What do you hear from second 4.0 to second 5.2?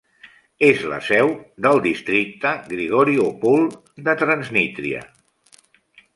de Transnistria.